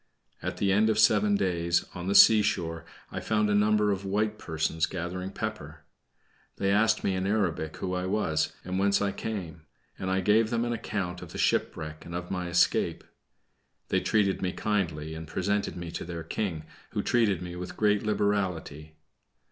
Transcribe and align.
At 0.41 0.57
the 0.57 0.71
end 0.71 0.89
of 0.89 0.97
seven 0.97 1.35
days, 1.35 1.85
on 1.93 2.07
the 2.07 2.15
seashore 2.15 2.85
I 3.11 3.19
found 3.19 3.51
a 3.51 3.53
number 3.53 3.91
of 3.91 4.03
white 4.03 4.39
persons 4.39 4.87
gathering 4.87 5.29
pepper. 5.29 5.83
They 6.55 6.71
asked 6.71 7.03
me 7.03 7.13
in 7.13 7.27
Arabic 7.27 7.77
who 7.77 7.93
I 7.93 8.07
was, 8.07 8.51
and 8.65 8.79
whence 8.79 8.99
I 8.99 9.11
came; 9.11 9.61
and 9.99 10.09
I 10.09 10.19
gave 10.21 10.49
them 10.49 10.65
an 10.65 10.73
account 10.73 11.21
of 11.21 11.33
the 11.33 11.37
shipwreck, 11.37 12.03
and 12.03 12.15
of 12.15 12.31
my 12.31 12.47
escape. 12.47 13.03
They 13.89 13.99
treated 13.99 14.41
me 14.41 14.53
kindly 14.53 15.13
and 15.13 15.27
presented 15.27 15.75
me 15.77 15.91
to 15.91 16.03
their 16.03 16.23
King, 16.23 16.63
who 16.93 17.03
treated 17.03 17.43
me 17.43 17.55
with 17.55 17.77
great 17.77 18.01
liberality. 18.01 18.95